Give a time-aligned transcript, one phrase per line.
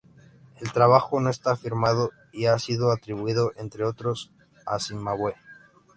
[0.59, 4.31] El trabajo no está firmado, y ha sido atribuido, entre otros,
[4.65, 5.35] a Cimabue.